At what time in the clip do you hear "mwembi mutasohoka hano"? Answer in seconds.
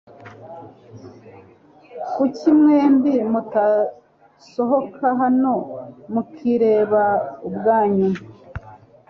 2.59-5.53